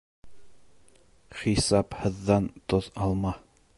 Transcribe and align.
Хисапһыҙҙан 1.41 2.49
тоҙ 2.75 2.89
алма. 3.11 3.37